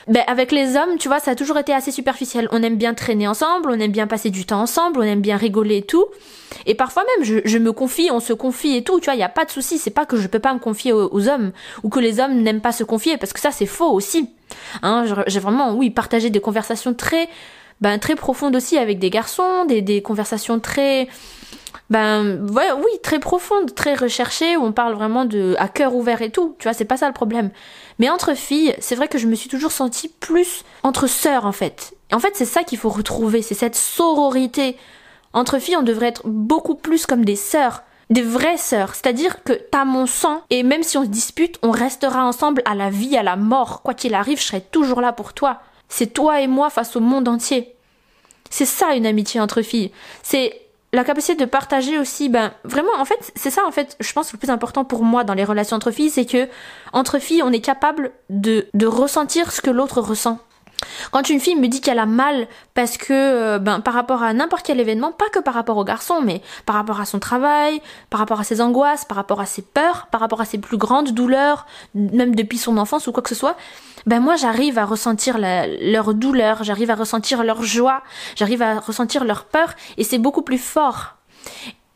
ben, 0.08 0.22
avec 0.26 0.52
les 0.52 0.76
hommes, 0.76 0.98
tu 0.98 1.08
vois, 1.08 1.20
ça 1.20 1.32
a 1.32 1.34
toujours 1.34 1.58
été 1.58 1.72
assez 1.72 1.90
superficiel. 1.90 2.48
On 2.50 2.62
aime 2.62 2.76
bien 2.76 2.94
traîner 2.94 3.28
ensemble, 3.28 3.70
on 3.70 3.78
aime 3.78 3.92
bien 3.92 4.06
passer 4.06 4.30
du 4.30 4.44
temps 4.44 4.60
ensemble, 4.60 5.00
on 5.00 5.02
aime 5.02 5.20
bien 5.20 5.36
rigoler 5.36 5.78
et 5.78 5.82
tout. 5.82 6.06
Et 6.66 6.74
parfois 6.74 7.04
même, 7.16 7.24
je, 7.24 7.38
je 7.44 7.58
me 7.58 7.72
confie, 7.72 8.10
on 8.10 8.20
se 8.20 8.32
confie 8.32 8.76
et 8.76 8.82
tout, 8.82 8.98
tu 9.00 9.06
vois, 9.06 9.14
il 9.14 9.20
y 9.20 9.24
a 9.24 9.28
pas 9.28 9.44
de 9.44 9.50
souci. 9.50 9.78
C'est 9.78 9.90
pas 9.90 10.06
que 10.06 10.16
je 10.16 10.26
peux 10.26 10.38
pas 10.38 10.54
me 10.54 10.58
confier 10.58 10.92
aux, 10.92 11.28
hommes 11.28 11.52
ou 11.82 11.88
que 11.88 12.00
les 12.00 12.20
hommes 12.20 12.42
n'aiment 12.42 12.60
pas 12.60 12.72
se 12.72 12.84
confier, 12.84 13.16
parce 13.16 13.32
que 13.32 13.40
ça, 13.40 13.50
c'est 13.50 13.66
faux 13.66 13.92
aussi. 13.92 14.30
Hein, 14.82 15.04
j'ai 15.26 15.40
vraiment, 15.40 15.74
oui, 15.74 15.90
partagé 15.90 16.30
des 16.30 16.40
conversations 16.40 16.94
très, 16.94 17.28
ben, 17.80 17.98
très 17.98 18.16
profondes 18.16 18.56
aussi 18.56 18.78
avec 18.78 18.98
des 18.98 19.10
garçons, 19.10 19.64
des, 19.66 19.82
des 19.82 20.02
conversations 20.02 20.58
très, 20.58 21.08
ben 21.90 22.46
ouais, 22.50 22.72
oui, 22.72 22.90
très 23.02 23.18
profondes, 23.18 23.74
très 23.74 23.94
recherchées, 23.94 24.56
où 24.56 24.62
on 24.62 24.72
parle 24.72 24.94
vraiment 24.94 25.24
de 25.24 25.54
à 25.58 25.68
cœur 25.68 25.94
ouvert 25.94 26.22
et 26.22 26.30
tout. 26.30 26.56
Tu 26.58 26.64
vois, 26.64 26.72
c'est 26.72 26.84
pas 26.84 26.96
ça 26.96 27.06
le 27.06 27.12
problème. 27.12 27.50
Mais 27.98 28.08
entre 28.08 28.34
filles, 28.34 28.74
c'est 28.80 28.94
vrai 28.94 29.08
que 29.08 29.18
je 29.18 29.26
me 29.26 29.34
suis 29.34 29.48
toujours 29.48 29.72
sentie 29.72 30.08
plus 30.08 30.64
entre 30.82 31.06
sœurs 31.06 31.46
en 31.46 31.52
fait. 31.52 31.94
Et 32.10 32.14
en 32.14 32.18
fait, 32.18 32.32
c'est 32.34 32.44
ça 32.44 32.64
qu'il 32.64 32.78
faut 32.78 32.88
retrouver, 32.88 33.42
c'est 33.42 33.54
cette 33.54 33.76
sororité. 33.76 34.76
Entre 35.32 35.58
filles, 35.58 35.76
on 35.76 35.82
devrait 35.82 36.08
être 36.08 36.26
beaucoup 36.26 36.74
plus 36.74 37.06
comme 37.06 37.24
des 37.24 37.36
sœurs 37.36 37.82
des 38.12 38.22
vraies 38.22 38.58
sœurs, 38.58 38.94
c'est-à-dire 38.94 39.42
que 39.42 39.52
t'as 39.52 39.84
mon 39.84 40.06
sang 40.06 40.42
et 40.50 40.62
même 40.62 40.82
si 40.82 40.98
on 40.98 41.04
se 41.04 41.08
dispute, 41.08 41.58
on 41.62 41.70
restera 41.70 42.24
ensemble 42.24 42.62
à 42.66 42.74
la 42.74 42.90
vie, 42.90 43.16
à 43.16 43.22
la 43.22 43.36
mort. 43.36 43.82
Quoi 43.82 43.94
qu'il 43.94 44.14
arrive, 44.14 44.38
je 44.38 44.44
serai 44.44 44.60
toujours 44.60 45.00
là 45.00 45.12
pour 45.12 45.32
toi. 45.32 45.60
C'est 45.88 46.12
toi 46.12 46.40
et 46.40 46.46
moi 46.46 46.70
face 46.70 46.94
au 46.94 47.00
monde 47.00 47.28
entier. 47.28 47.74
C'est 48.50 48.66
ça 48.66 48.94
une 48.94 49.06
amitié 49.06 49.40
entre 49.40 49.62
filles. 49.62 49.92
C'est 50.22 50.61
la 50.92 51.04
capacité 51.04 51.34
de 51.34 51.48
partager 51.48 51.98
aussi, 51.98 52.28
ben 52.28 52.52
vraiment, 52.64 52.92
en 52.98 53.04
fait, 53.04 53.32
c'est 53.34 53.50
ça 53.50 53.64
en 53.66 53.70
fait, 53.70 53.96
je 54.00 54.12
pense 54.12 54.32
le 54.32 54.38
plus 54.38 54.50
important 54.50 54.84
pour 54.84 55.04
moi 55.04 55.24
dans 55.24 55.34
les 55.34 55.44
relations 55.44 55.76
entre 55.76 55.90
filles, 55.90 56.10
c'est 56.10 56.26
que 56.26 56.48
entre 56.92 57.18
filles, 57.18 57.42
on 57.42 57.50
est 57.50 57.60
capable 57.60 58.12
de, 58.28 58.66
de 58.74 58.86
ressentir 58.86 59.52
ce 59.52 59.62
que 59.62 59.70
l'autre 59.70 60.00
ressent. 60.00 60.38
Quand 61.10 61.28
une 61.28 61.40
fille 61.40 61.56
me 61.56 61.68
dit 61.68 61.80
qu'elle 61.80 61.98
a 61.98 62.06
mal 62.06 62.46
parce 62.74 62.96
que, 62.96 63.12
euh, 63.12 63.58
ben, 63.58 63.80
par 63.80 63.94
rapport 63.94 64.22
à 64.22 64.32
n'importe 64.32 64.66
quel 64.66 64.80
événement, 64.80 65.12
pas 65.12 65.28
que 65.30 65.38
par 65.38 65.54
rapport 65.54 65.76
au 65.76 65.84
garçon, 65.84 66.20
mais 66.22 66.42
par 66.66 66.76
rapport 66.76 67.00
à 67.00 67.04
son 67.04 67.18
travail, 67.18 67.80
par 68.10 68.20
rapport 68.20 68.40
à 68.40 68.44
ses 68.44 68.60
angoisses, 68.60 69.04
par 69.04 69.16
rapport 69.16 69.40
à 69.40 69.46
ses 69.46 69.62
peurs, 69.62 70.08
par 70.10 70.20
rapport 70.20 70.40
à 70.40 70.44
ses 70.44 70.58
plus 70.58 70.76
grandes 70.76 71.12
douleurs, 71.12 71.66
même 71.94 72.34
depuis 72.34 72.58
son 72.58 72.78
enfance 72.78 73.06
ou 73.06 73.12
quoi 73.12 73.22
que 73.22 73.28
ce 73.28 73.34
soit, 73.34 73.56
ben 74.06 74.20
moi 74.20 74.36
j'arrive 74.36 74.78
à 74.78 74.84
ressentir 74.84 75.38
leur 75.38 76.14
douleur, 76.14 76.64
j'arrive 76.64 76.90
à 76.90 76.94
ressentir 76.94 77.44
leur 77.44 77.62
joie, 77.62 78.02
j'arrive 78.36 78.62
à 78.62 78.80
ressentir 78.80 79.24
leur 79.24 79.44
peur, 79.44 79.74
et 79.96 80.04
c'est 80.04 80.18
beaucoup 80.18 80.42
plus 80.42 80.58
fort. 80.58 81.16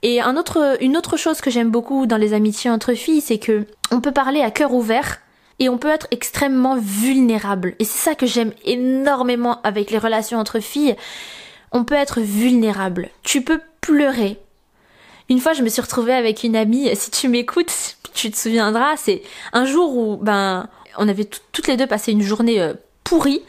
Et 0.02 0.20
un 0.20 0.36
autre, 0.36 0.76
une 0.80 0.96
autre 0.96 1.16
chose 1.16 1.40
que 1.40 1.50
j'aime 1.50 1.70
beaucoup 1.70 2.06
dans 2.06 2.16
les 2.16 2.32
amitiés 2.34 2.70
entre 2.70 2.94
filles, 2.94 3.20
c'est 3.20 3.38
que 3.38 3.66
on 3.90 4.00
peut 4.00 4.12
parler 4.12 4.42
à 4.42 4.50
cœur 4.50 4.72
ouvert 4.72 5.18
et 5.58 5.68
on 5.68 5.78
peut 5.78 5.88
être 5.88 6.06
extrêmement 6.10 6.76
vulnérable. 6.76 7.74
Et 7.78 7.84
c'est 7.84 8.10
ça 8.10 8.14
que 8.14 8.26
j'aime 8.26 8.52
énormément 8.64 9.60
avec 9.62 9.90
les 9.90 9.98
relations 9.98 10.38
entre 10.38 10.60
filles. 10.60 10.96
On 11.72 11.84
peut 11.84 11.94
être 11.94 12.20
vulnérable. 12.20 13.10
Tu 13.22 13.42
peux 13.42 13.60
pleurer. 13.80 14.38
Une 15.28 15.40
fois, 15.40 15.54
je 15.54 15.62
me 15.62 15.68
suis 15.68 15.82
retrouvée 15.82 16.12
avec 16.12 16.44
une 16.44 16.56
amie. 16.56 16.94
Si 16.94 17.10
tu 17.10 17.28
m'écoutes, 17.28 17.96
tu 18.14 18.30
te 18.30 18.36
souviendras. 18.36 18.96
C'est 18.96 19.22
un 19.52 19.64
jour 19.64 19.96
où, 19.96 20.16
ben, 20.16 20.68
on 20.98 21.08
avait 21.08 21.28
toutes 21.52 21.68
les 21.68 21.76
deux 21.76 21.86
passé 21.86 22.12
une 22.12 22.22
journée 22.22 22.60
euh, 22.60 22.74
pourrie. 23.04 23.42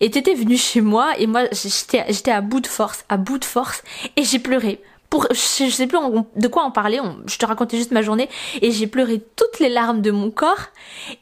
Et 0.00 0.10
t'étais 0.10 0.34
venue 0.34 0.56
chez 0.56 0.80
moi 0.80 1.12
et 1.18 1.26
moi 1.26 1.42
j'étais 1.52 2.30
à 2.30 2.40
bout 2.40 2.60
de 2.60 2.66
force, 2.66 3.04
à 3.10 3.18
bout 3.18 3.36
de 3.36 3.44
force 3.44 3.82
et 4.16 4.24
j'ai 4.24 4.38
pleuré 4.38 4.80
pour, 5.10 5.26
je 5.30 5.68
sais 5.68 5.86
plus 5.88 5.98
de 6.36 6.48
quoi 6.48 6.62
en 6.62 6.70
parler, 6.70 7.00
je 7.26 7.36
te 7.36 7.44
racontais 7.44 7.76
juste 7.76 7.90
ma 7.90 8.00
journée 8.00 8.28
et 8.62 8.70
j'ai 8.70 8.86
pleuré 8.86 9.20
toutes 9.34 9.58
les 9.58 9.68
larmes 9.68 10.02
de 10.02 10.12
mon 10.12 10.30
corps 10.30 10.68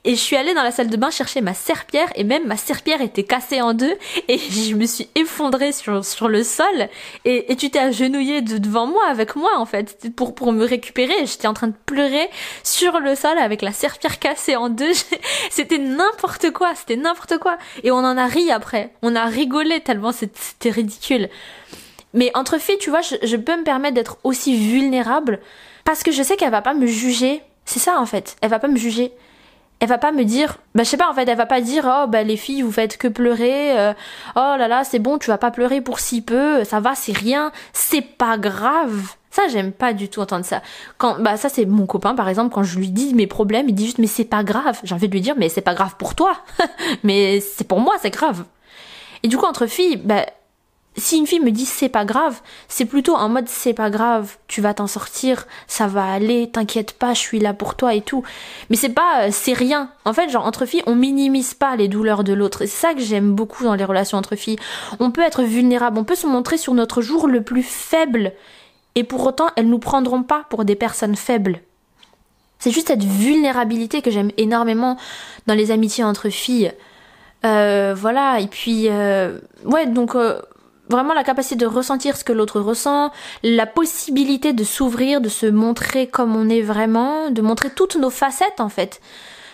et 0.04 0.10
je 0.10 0.20
suis 0.20 0.36
allée 0.36 0.52
dans 0.52 0.62
la 0.62 0.70
salle 0.70 0.90
de 0.90 0.96
bain 0.98 1.10
chercher 1.10 1.40
ma 1.40 1.54
serpillère 1.54 2.10
et 2.14 2.22
même 2.22 2.46
ma 2.46 2.58
serpillère 2.58 3.00
était 3.00 3.24
cassée 3.24 3.62
en 3.62 3.72
deux 3.72 3.94
et 4.28 4.36
je 4.50 4.74
me 4.74 4.84
suis 4.84 5.08
effondrée 5.14 5.72
sur, 5.72 6.04
sur 6.04 6.28
le 6.28 6.44
sol 6.44 6.88
et, 7.24 7.50
et 7.50 7.56
tu 7.56 7.70
t'es 7.70 7.78
agenouillée 7.78 8.42
de, 8.42 8.58
devant 8.58 8.86
moi 8.86 9.06
avec 9.08 9.36
moi 9.36 9.52
en 9.56 9.64
fait 9.64 10.14
pour, 10.14 10.34
pour 10.34 10.52
me 10.52 10.66
récupérer. 10.66 11.24
J'étais 11.24 11.48
en 11.48 11.54
train 11.54 11.68
de 11.68 11.76
pleurer 11.86 12.28
sur 12.62 13.00
le 13.00 13.14
sol 13.14 13.38
avec 13.38 13.62
la 13.62 13.72
serpillère 13.72 14.18
cassée 14.18 14.56
en 14.56 14.68
deux. 14.68 14.92
C'était 15.50 15.78
n'importe 15.78 16.50
quoi, 16.50 16.74
c'était 16.74 16.96
n'importe 16.96 17.38
quoi 17.38 17.56
et 17.82 17.90
on 17.90 17.96
en 17.96 18.18
a 18.18 18.26
ri 18.26 18.50
après. 18.50 18.92
On 19.00 19.16
a 19.16 19.24
rigolé 19.24 19.80
tellement 19.80 20.12
c'était 20.12 20.70
ridicule. 20.70 21.30
Mais 22.14 22.30
entre 22.34 22.58
filles, 22.58 22.78
tu 22.78 22.90
vois, 22.90 23.00
je, 23.00 23.36
peux 23.36 23.56
me 23.56 23.64
permettre 23.64 23.94
d'être 23.94 24.18
aussi 24.24 24.56
vulnérable 24.56 25.40
parce 25.84 26.02
que 26.02 26.12
je 26.12 26.22
sais 26.22 26.36
qu'elle 26.36 26.50
va 26.50 26.62
pas 26.62 26.74
me 26.74 26.86
juger. 26.86 27.42
C'est 27.64 27.78
ça 27.78 28.00
en 28.00 28.06
fait. 28.06 28.36
Elle 28.40 28.50
va 28.50 28.58
pas 28.58 28.68
me 28.68 28.76
juger. 28.76 29.12
Elle 29.80 29.88
va 29.88 29.98
pas 29.98 30.10
me 30.10 30.24
dire, 30.24 30.58
bah 30.74 30.82
je 30.82 30.88
sais 30.88 30.96
pas 30.96 31.08
en 31.08 31.14
fait, 31.14 31.28
elle 31.28 31.36
va 31.36 31.46
pas 31.46 31.60
dire 31.60 31.84
oh 31.86 32.08
bah 32.08 32.24
les 32.24 32.36
filles 32.36 32.62
vous 32.62 32.72
faites 32.72 32.96
que 32.96 33.06
pleurer, 33.06 33.78
euh, 33.78 33.92
oh 34.34 34.54
là 34.58 34.66
là 34.66 34.82
c'est 34.82 34.98
bon 34.98 35.18
tu 35.18 35.30
vas 35.30 35.38
pas 35.38 35.52
pleurer 35.52 35.80
pour 35.80 36.00
si 36.00 36.20
peu, 36.20 36.64
ça 36.64 36.80
va 36.80 36.96
c'est 36.96 37.16
rien, 37.16 37.52
c'est 37.72 38.02
pas 38.02 38.38
grave. 38.38 39.14
Ça 39.30 39.42
j'aime 39.46 39.70
pas 39.70 39.92
du 39.92 40.08
tout 40.08 40.20
entendre 40.20 40.44
ça. 40.44 40.62
Quand 40.96 41.20
bah 41.20 41.36
ça 41.36 41.48
c'est 41.48 41.64
mon 41.64 41.86
copain 41.86 42.16
par 42.16 42.28
exemple 42.28 42.52
quand 42.52 42.64
je 42.64 42.76
lui 42.76 42.90
dis 42.90 43.14
mes 43.14 43.28
problèmes, 43.28 43.68
il 43.68 43.74
dit 43.74 43.84
juste 43.84 43.98
mais 43.98 44.08
c'est 44.08 44.24
pas 44.24 44.42
grave. 44.42 44.80
J'ai 44.82 44.96
envie 44.96 45.06
de 45.06 45.12
lui 45.12 45.20
dire 45.20 45.34
mais 45.36 45.48
c'est 45.48 45.60
pas 45.60 45.74
grave 45.74 45.94
pour 45.96 46.16
toi, 46.16 46.38
mais 47.04 47.38
c'est 47.38 47.68
pour 47.68 47.78
moi 47.78 47.94
c'est 48.02 48.10
grave. 48.10 48.46
Et 49.22 49.28
du 49.28 49.36
coup 49.36 49.46
entre 49.46 49.66
filles 49.66 49.96
bah 49.96 50.26
si 50.98 51.18
une 51.18 51.26
fille 51.26 51.40
me 51.40 51.50
dit 51.50 51.64
c'est 51.64 51.88
pas 51.88 52.04
grave, 52.04 52.40
c'est 52.68 52.84
plutôt 52.84 53.14
en 53.14 53.28
mode 53.28 53.48
c'est 53.48 53.74
pas 53.74 53.90
grave, 53.90 54.36
tu 54.46 54.60
vas 54.60 54.74
t'en 54.74 54.86
sortir, 54.86 55.46
ça 55.66 55.86
va 55.86 56.04
aller, 56.04 56.50
t'inquiète 56.50 56.92
pas, 56.92 57.14
je 57.14 57.20
suis 57.20 57.40
là 57.40 57.54
pour 57.54 57.74
toi 57.74 57.94
et 57.94 58.00
tout. 58.00 58.22
Mais 58.70 58.76
c'est 58.76 58.88
pas 58.90 59.24
euh, 59.24 59.28
c'est 59.30 59.52
rien. 59.52 59.90
En 60.04 60.12
fait, 60.12 60.28
genre 60.30 60.46
entre 60.46 60.66
filles, 60.66 60.82
on 60.86 60.94
minimise 60.94 61.54
pas 61.54 61.76
les 61.76 61.88
douleurs 61.88 62.24
de 62.24 62.32
l'autre. 62.32 62.60
C'est 62.60 62.66
ça 62.68 62.94
que 62.94 63.00
j'aime 63.00 63.34
beaucoup 63.34 63.64
dans 63.64 63.74
les 63.74 63.84
relations 63.84 64.18
entre 64.18 64.36
filles. 64.36 64.58
On 65.00 65.10
peut 65.10 65.22
être 65.22 65.42
vulnérable, 65.42 65.98
on 65.98 66.04
peut 66.04 66.14
se 66.14 66.26
montrer 66.26 66.56
sur 66.56 66.74
notre 66.74 67.02
jour 67.02 67.28
le 67.28 67.42
plus 67.42 67.62
faible 67.62 68.32
et 68.98 69.04
pour 69.04 69.24
autant, 69.24 69.50
elles 69.54 69.68
nous 69.68 69.78
prendront 69.78 70.24
pas 70.24 70.44
pour 70.50 70.64
des 70.64 70.74
personnes 70.74 71.14
faibles. 71.14 71.60
C'est 72.58 72.72
juste 72.72 72.88
cette 72.88 73.04
vulnérabilité 73.04 74.02
que 74.02 74.10
j'aime 74.10 74.32
énormément 74.36 74.96
dans 75.46 75.54
les 75.54 75.70
amitiés 75.70 76.02
entre 76.02 76.30
filles. 76.30 76.72
Euh, 77.44 77.94
voilà, 77.96 78.40
et 78.40 78.48
puis 78.48 78.88
euh, 78.88 79.38
ouais, 79.64 79.86
donc 79.86 80.16
euh, 80.16 80.40
vraiment 80.88 81.14
la 81.14 81.24
capacité 81.24 81.56
de 81.56 81.66
ressentir 81.66 82.16
ce 82.16 82.24
que 82.24 82.32
l'autre 82.32 82.60
ressent, 82.60 83.10
la 83.42 83.66
possibilité 83.66 84.52
de 84.52 84.64
s'ouvrir, 84.64 85.20
de 85.20 85.28
se 85.28 85.46
montrer 85.46 86.06
comme 86.06 86.36
on 86.36 86.48
est 86.48 86.62
vraiment, 86.62 87.30
de 87.30 87.42
montrer 87.42 87.70
toutes 87.70 87.96
nos 87.96 88.10
facettes 88.10 88.60
en 88.60 88.68
fait. 88.68 89.00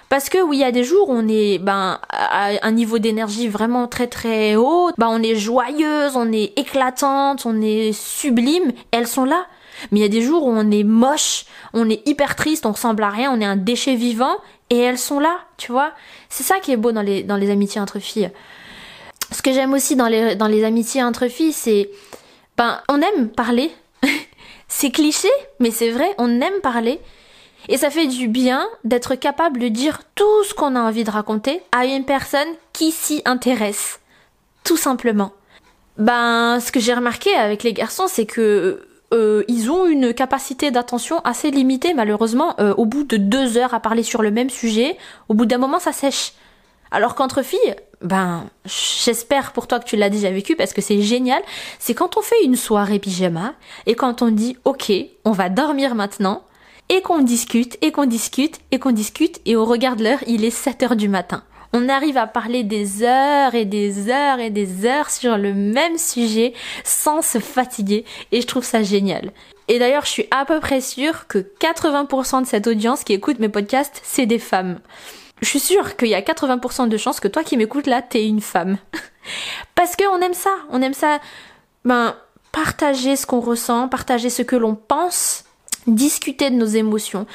Parce 0.09 0.29
que 0.29 0.38
oui, 0.41 0.59
il 0.59 0.61
y 0.61 0.64
a 0.64 0.71
des 0.71 0.85
jours 0.85 1.09
où 1.09 1.12
on 1.12 1.26
est 1.29 1.59
ben 1.59 1.99
à 2.09 2.50
un 2.62 2.71
niveau 2.73 2.99
d'énergie 2.99 3.49
vraiment 3.49 3.88
très 3.88 4.07
très 4.07 4.55
haut, 4.55 4.91
ben 4.99 5.09
on 5.11 5.23
est 5.23 5.35
joyeuse, 5.35 6.17
on 6.17 6.31
est 6.31 6.57
éclatante, 6.59 7.47
on 7.47 7.61
est 7.61 7.93
sublime, 7.93 8.73
elles 8.93 9.09
sont 9.09 9.25
là. 9.25 9.47
Mais 9.91 9.99
il 9.99 10.03
y 10.03 10.07
a 10.07 10.09
des 10.09 10.23
jours 10.23 10.45
où 10.45 10.50
on 10.50 10.71
est 10.71 10.85
moche, 10.85 11.47
on 11.73 11.91
est 11.91 12.07
hyper 12.07 12.37
triste, 12.37 12.64
on 12.64 12.73
ressemble 12.73 13.03
à 13.03 13.11
rien, 13.11 13.33
on 13.33 13.41
est 13.41 13.45
un 13.45 13.57
déchet 13.57 13.97
vivant 13.97 14.37
et 14.71 14.79
elles 14.79 14.99
sont 14.99 15.19
là, 15.19 15.38
tu 15.57 15.73
vois. 15.73 15.93
C'est 16.29 16.45
ça 16.45 16.61
qui 16.61 16.71
est 16.71 16.76
beau 16.76 16.93
dans 16.93 17.03
les 17.03 17.23
dans 17.23 17.37
les 17.37 17.50
amitiés 17.50 17.81
entre 17.81 17.99
filles 17.99 18.31
ce 19.35 19.43
que 19.43 19.53
j'aime 19.53 19.73
aussi 19.73 19.97
dans 19.97 20.07
les, 20.07 20.64
amitiés 20.64 21.03
entre 21.03 21.26
filles, 21.29 21.53
c'est. 21.53 21.91
Ben, 22.57 22.81
on 22.88 23.00
aime 23.00 23.29
parler. 23.29 23.73
c'est 24.69 24.91
cliché, 24.91 25.29
mais 25.59 25.73
c'est 25.73 25.91
vrai, 25.91 26.14
on 26.19 26.41
aime 26.41 26.61
parler. 26.62 27.00
Et 27.69 27.76
ça 27.76 27.91
fait 27.91 28.07
du 28.07 28.29
bien 28.29 28.67
d'être 28.85 29.17
capable 29.17 29.59
de 29.59 29.69
dire 29.69 30.03
tout 30.14 30.45
ce 30.45 30.55
qu'on 30.55 30.76
a 30.76 30.81
envie 30.81 31.03
de 31.03 31.11
raconter 31.11 31.62
à 31.73 31.87
une 31.87 32.05
personne 32.05 32.49
qui 32.73 32.93
s'y 32.93 33.23
intéresse. 33.25 34.00
Tout 34.62 34.76
simplement. 34.76 35.33
Ben, 35.99 36.61
ce 36.61 36.71
que 36.71 36.79
j'ai 36.79 36.95
remarqué 36.95 37.35
avec 37.35 37.64
les 37.64 37.73
garçons, 37.73 38.07
c'est 38.07 38.26
que 38.26 38.87
euh, 39.12 39.45
ils 39.49 39.71
ont 39.71 39.87
une 39.87 40.14
capacité 40.14 40.71
d'attention 40.71 41.19
assez 41.21 41.50
limitée, 41.50 41.93
malheureusement. 41.93 42.55
Euh, 42.61 42.73
au 42.76 42.85
bout 42.85 43.05
de 43.05 43.17
deux 43.17 43.57
heures 43.59 43.75
à 43.75 43.81
parler 43.81 44.05
sur 44.05 44.23
le 44.23 44.31
même 44.31 44.50
sujet, 44.50 44.97
au 45.29 45.35
bout 45.35 45.47
d'un 45.47 45.59
moment, 45.59 45.81
ça 45.81 45.93
sèche. 45.93 46.35
Alors 46.91 47.14
qu'entre 47.14 47.43
filles, 47.43 47.75
ben, 48.05 48.45
j'espère 48.67 49.53
pour 49.53 49.67
toi 49.67 49.81
que 49.81 49.87
tu 49.87 49.97
l'as 49.97 50.11
déjà 50.11 50.31
vécu 50.31 50.57
parce 50.57 50.75
que 50.75 50.83
c'est 50.83 51.01
génial. 51.01 51.43
C'est 51.79 51.95
quand 51.95 52.17
on 52.17 52.23
fait 52.23 52.45
une 52.45 52.55
soirée 52.55 52.99
pyjama 52.99 53.55
et 53.87 53.95
quand 53.95 54.21
on 54.21 54.31
dit 54.31 54.57
ok, 54.65 54.93
on 55.25 55.33
va 55.33 55.49
dormir 55.49 55.95
maintenant 55.95 56.45
et 56.91 57.01
qu'on 57.01 57.23
discute 57.23 57.79
et 57.83 57.93
qu'on 57.93 58.05
discute 58.05 58.61
et 58.71 58.79
qu'on 58.79 58.93
discute 58.93 59.41
et 59.47 59.57
on 59.57 59.65
regarde 59.65 60.01
l'heure, 60.01 60.23
il 60.27 60.45
est 60.45 60.51
7 60.51 60.83
heures 60.83 60.97
du 60.97 61.09
matin. 61.09 61.43
On 61.73 61.89
arrive 61.89 62.19
à 62.19 62.27
parler 62.27 62.63
des 62.63 63.03
heures 63.03 63.55
et 63.55 63.65
des 63.65 64.09
heures 64.11 64.39
et 64.39 64.51
des 64.51 64.85
heures 64.85 65.11
sur 65.11 65.39
le 65.39 65.55
même 65.55 65.97
sujet 65.97 66.53
sans 66.85 67.23
se 67.23 67.39
fatiguer 67.39 68.05
et 68.33 68.43
je 68.43 68.47
trouve 68.47 68.65
ça 68.65 68.83
génial. 68.83 69.33
Et 69.67 69.79
d'ailleurs, 69.79 70.05
je 70.05 70.11
suis 70.11 70.27
à 70.31 70.45
peu 70.45 70.61
près 70.61 70.83
sûre 70.83 71.27
que 71.27 71.39
80% 71.39 72.43
de 72.43 72.47
cette 72.47 72.67
audience 72.67 73.03
qui 73.03 73.15
écoute 73.15 73.39
mes 73.39 73.49
podcasts, 73.49 74.03
c'est 74.05 74.27
des 74.27 74.39
femmes 74.39 74.79
je 75.41 75.49
suis 75.49 75.61
sûre 75.61 75.97
qu'il 75.97 76.09
y 76.09 76.14
a 76.14 76.21
80% 76.21 76.88
de 76.88 76.97
chances 76.97 77.21
que 77.21 77.29
toi 77.29 77.45
qui 77.45 77.57
m'écoutes 77.57 77.87
là, 77.87 78.03
t'es 78.03 78.26
une 78.26 78.41
femme. 78.41 78.79
Parce 79.75 79.97
qu'on 79.97 80.21
aime 80.21 80.35
ça, 80.35 80.55
on 80.71 80.81
aime 80.83 80.95
ça, 80.95 81.19
ben, 81.85 82.14
partager 82.53 83.17
ce 83.17 83.26
qu'on 83.26 83.41
ressent, 83.41 83.88
partager 83.88 84.31
ce 84.31 84.43
que 84.43 84.57
l'on 84.57 84.75
pense, 84.75 85.45
discuter 85.87 86.50
de 86.50 86.57
nos 86.57 86.67
émotions, 86.67 87.26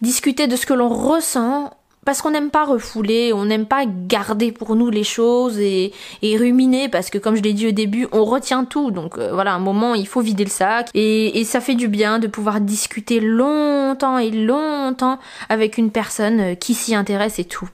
discuter 0.00 0.46
de 0.46 0.56
ce 0.56 0.66
que 0.66 0.74
l'on 0.74 0.88
ressent, 0.88 1.70
parce 2.06 2.22
qu'on 2.22 2.30
n'aime 2.30 2.50
pas 2.50 2.64
refouler, 2.64 3.32
on 3.32 3.44
n'aime 3.44 3.66
pas 3.66 3.84
garder 3.84 4.52
pour 4.52 4.76
nous 4.76 4.90
les 4.90 5.02
choses 5.04 5.58
et, 5.58 5.92
ruminer 6.22 6.88
parce 6.88 7.10
que 7.10 7.18
comme 7.18 7.34
je 7.34 7.42
l'ai 7.42 7.52
dit 7.52 7.66
au 7.66 7.72
début, 7.72 8.06
on 8.12 8.24
retient 8.24 8.64
tout. 8.64 8.90
Donc 8.92 9.18
euh, 9.18 9.32
voilà, 9.32 9.52
un 9.52 9.58
moment 9.58 9.94
il 9.94 10.06
faut 10.06 10.20
vider 10.20 10.44
le 10.44 10.50
sac 10.50 10.88
et, 10.94 11.44
ça 11.44 11.60
fait 11.60 11.74
du 11.74 11.88
bien 11.88 12.18
de 12.18 12.28
pouvoir 12.28 12.60
discuter 12.60 13.20
longtemps 13.20 14.18
et 14.18 14.30
longtemps 14.30 15.18
avec 15.48 15.78
une 15.78 15.90
personne 15.90 16.40
euh, 16.40 16.54
qui 16.54 16.74
s'y 16.74 16.94
intéresse 16.94 17.38
et 17.38 17.44
tout. 17.44 17.68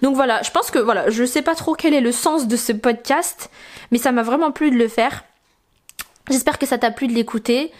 Donc 0.00 0.14
voilà, 0.14 0.42
je 0.42 0.50
pense 0.52 0.70
que 0.70 0.78
voilà, 0.78 1.10
je 1.10 1.24
sais 1.24 1.42
pas 1.42 1.56
trop 1.56 1.74
quel 1.74 1.92
est 1.92 2.00
le 2.00 2.12
sens 2.12 2.46
de 2.46 2.56
ce 2.56 2.72
podcast, 2.72 3.50
mais 3.90 3.98
ça 3.98 4.12
m'a 4.12 4.22
vraiment 4.22 4.52
plu 4.52 4.70
de 4.70 4.76
le 4.76 4.86
faire. 4.86 5.24
J'espère 6.30 6.58
que 6.58 6.66
ça 6.66 6.78
t'a 6.78 6.92
plu 6.92 7.08
de 7.08 7.14
l'écouter. 7.14 7.72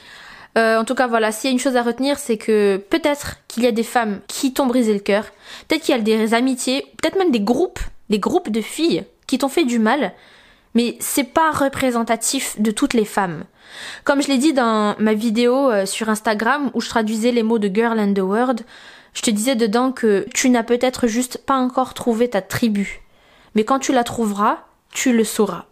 Euh, 0.57 0.79
en 0.79 0.85
tout 0.85 0.95
cas, 0.95 1.07
voilà, 1.07 1.33
s'il 1.33 1.51
y 1.51 1.51
a 1.51 1.53
une 1.53 1.61
chose 1.61 1.77
à 1.77 1.83
retenir, 1.83 2.19
c'est 2.19 2.39
que 2.39 2.79
peut-être 2.89 3.37
qu'il 3.47 3.63
y 3.63 3.67
a 3.67 3.73
des 3.73 3.83
femmes 3.83 4.21
qui 4.27 4.55
t'ont 4.55 4.67
brisé 4.67 4.95
le 4.95 5.01
cœur, 5.01 5.25
peut-être 5.69 5.83
qu'il 5.83 5.95
y 5.95 5.99
a 5.99 6.03
des 6.03 6.33
amitiés, 6.33 6.87
peut-être 7.01 7.19
même 7.19 7.31
des 7.31 7.41
groupes, 7.41 7.81
des 8.09 8.19
groupes 8.19 8.51
de 8.51 8.63
filles 8.63 9.05
qui 9.27 9.39
t'ont 9.39 9.49
fait 9.49 9.65
du 9.65 9.79
mal, 9.79 10.13
mais 10.75 10.97
c'est 11.01 11.25
pas 11.25 11.51
représentatif 11.51 12.61
de 12.61 12.71
toutes 12.71 12.95
les 12.95 13.05
femmes. 13.05 13.45
Comme 14.05 14.23
je 14.23 14.29
l'ai 14.29 14.39
dit 14.39 14.53
dans 14.53 14.95
ma 14.99 15.15
vidéo 15.15 15.71
euh, 15.71 15.85
sur 15.85 16.09
Instagram 16.09 16.71
où 16.75 16.81
je 16.81 16.89
traduisais 16.89 17.33
les 17.33 17.43
mots 17.43 17.59
de 17.59 17.75
Girl 17.75 17.99
and 17.99 18.15
the 18.15 18.21
World, 18.21 18.63
je 19.13 19.23
te 19.23 19.31
disais 19.31 19.57
dedans 19.57 19.93
que 19.93 20.27
tu 20.35 20.49
n'as 20.49 20.63
peut-être 20.63 21.07
juste 21.07 21.39
pas 21.39 21.57
encore 21.57 21.95
trouvé 21.95 22.29
ta 22.29 22.43
tribu. 22.43 23.03
Mais 23.55 23.65
quand 23.65 23.79
tu 23.79 23.93
la 23.93 24.05
trouveras, 24.05 24.59
tu 24.93 25.13
le 25.13 25.25
sauras. 25.25 25.65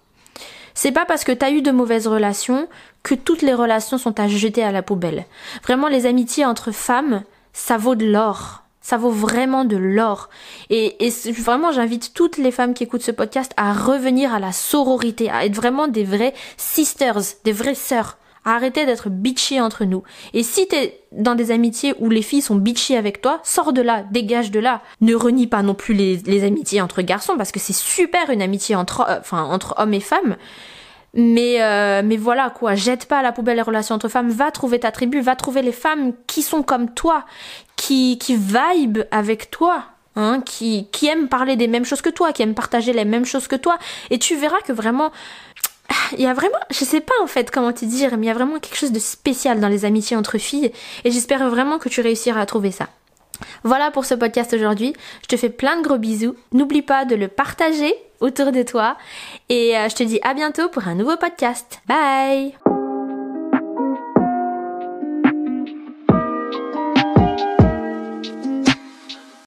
C'est 0.74 0.92
pas 0.92 1.04
parce 1.06 1.24
que 1.24 1.32
t'as 1.32 1.50
eu 1.50 1.62
de 1.62 1.70
mauvaises 1.70 2.06
relations 2.06 2.68
que 3.02 3.14
toutes 3.14 3.42
les 3.42 3.54
relations 3.54 3.98
sont 3.98 4.18
à 4.18 4.28
jeter 4.28 4.62
à 4.64 4.72
la 4.72 4.82
poubelle. 4.82 5.24
Vraiment, 5.62 5.88
les 5.88 6.06
amitiés 6.06 6.44
entre 6.44 6.72
femmes, 6.72 7.22
ça 7.52 7.76
vaut 7.76 7.94
de 7.94 8.06
l'or. 8.06 8.62
Ça 8.80 8.98
vaut 8.98 9.10
vraiment 9.10 9.64
de 9.64 9.76
l'or. 9.76 10.28
Et, 10.68 11.06
et 11.06 11.32
vraiment, 11.32 11.72
j'invite 11.72 12.12
toutes 12.12 12.36
les 12.36 12.50
femmes 12.50 12.74
qui 12.74 12.84
écoutent 12.84 13.02
ce 13.02 13.12
podcast 13.12 13.52
à 13.56 13.72
revenir 13.72 14.34
à 14.34 14.40
la 14.40 14.52
sororité, 14.52 15.30
à 15.30 15.46
être 15.46 15.54
vraiment 15.54 15.88
des 15.88 16.04
vraies 16.04 16.34
sisters, 16.58 17.18
des 17.44 17.52
vraies 17.52 17.74
sœurs. 17.74 18.18
À 18.44 18.56
arrêter 18.56 18.86
d'être 18.86 19.08
bitchy 19.08 19.60
entre 19.60 19.84
nous. 19.84 20.02
Et 20.32 20.42
si 20.42 20.68
t'es 20.68 21.00
dans 21.12 21.34
des 21.34 21.50
amitiés 21.50 21.94
où 21.98 22.10
les 22.10 22.22
filles 22.22 22.42
sont 22.42 22.56
bitchy 22.56 22.96
avec 22.96 23.20
toi, 23.20 23.40
sors 23.42 23.72
de 23.72 23.80
là, 23.80 24.04
dégage 24.10 24.50
de 24.50 24.60
là. 24.60 24.82
Ne 25.00 25.14
renie 25.14 25.46
pas 25.46 25.62
non 25.62 25.74
plus 25.74 25.94
les, 25.94 26.16
les 26.26 26.44
amitiés 26.44 26.80
entre 26.80 27.02
garçons 27.02 27.36
parce 27.36 27.52
que 27.52 27.60
c'est 27.60 27.72
super 27.72 28.30
une 28.30 28.42
amitié 28.42 28.74
entre, 28.74 29.02
euh, 29.08 29.18
enfin, 29.20 29.42
entre 29.44 29.74
hommes 29.78 29.94
et 29.94 30.00
femmes. 30.00 30.36
Mais, 31.16 31.62
euh, 31.62 32.02
mais 32.04 32.16
voilà 32.16 32.50
quoi, 32.50 32.74
jette 32.74 33.06
pas 33.06 33.20
à 33.20 33.22
la 33.22 33.30
poubelle 33.30 33.56
les 33.56 33.62
relations 33.62 33.94
entre 33.94 34.08
femmes, 34.08 34.30
va 34.30 34.50
trouver 34.50 34.80
ta 34.80 34.90
tribu, 34.90 35.20
va 35.20 35.36
trouver 35.36 35.62
les 35.62 35.72
femmes 35.72 36.12
qui 36.26 36.42
sont 36.42 36.64
comme 36.64 36.92
toi, 36.92 37.24
qui, 37.76 38.18
qui 38.18 38.36
vibe 38.36 38.98
avec 39.12 39.48
toi, 39.52 39.84
hein, 40.16 40.40
qui, 40.44 40.88
qui 40.90 41.06
aiment 41.06 41.28
parler 41.28 41.54
des 41.54 41.68
mêmes 41.68 41.84
choses 41.84 42.02
que 42.02 42.10
toi, 42.10 42.32
qui 42.32 42.42
aiment 42.42 42.54
partager 42.54 42.92
les 42.92 43.04
mêmes 43.04 43.24
choses 43.24 43.46
que 43.46 43.54
toi. 43.54 43.78
Et 44.10 44.18
tu 44.18 44.34
verras 44.34 44.60
que 44.62 44.72
vraiment, 44.72 45.12
il 46.12 46.20
y 46.20 46.26
a 46.26 46.34
vraiment, 46.34 46.58
je 46.70 46.84
sais 46.84 47.00
pas 47.00 47.14
en 47.22 47.26
fait 47.26 47.50
comment 47.50 47.72
te 47.72 47.84
dire, 47.84 48.16
mais 48.16 48.26
il 48.26 48.28
y 48.28 48.32
a 48.32 48.34
vraiment 48.34 48.58
quelque 48.58 48.76
chose 48.76 48.92
de 48.92 48.98
spécial 48.98 49.60
dans 49.60 49.68
les 49.68 49.84
amitiés 49.84 50.16
entre 50.16 50.38
filles. 50.38 50.72
Et 51.04 51.10
j'espère 51.10 51.48
vraiment 51.48 51.78
que 51.78 51.88
tu 51.88 52.00
réussiras 52.00 52.40
à 52.40 52.46
trouver 52.46 52.70
ça. 52.70 52.88
Voilà 53.64 53.90
pour 53.90 54.04
ce 54.04 54.14
podcast 54.14 54.52
aujourd'hui. 54.54 54.94
Je 55.22 55.28
te 55.28 55.36
fais 55.36 55.50
plein 55.50 55.76
de 55.76 55.82
gros 55.82 55.98
bisous. 55.98 56.36
N'oublie 56.52 56.82
pas 56.82 57.04
de 57.04 57.16
le 57.16 57.28
partager 57.28 57.92
autour 58.20 58.52
de 58.52 58.62
toi. 58.62 58.96
Et 59.48 59.76
euh, 59.76 59.88
je 59.88 59.94
te 59.94 60.02
dis 60.02 60.20
à 60.22 60.34
bientôt 60.34 60.68
pour 60.68 60.86
un 60.88 60.94
nouveau 60.94 61.16
podcast. 61.16 61.80
Bye 61.86 62.63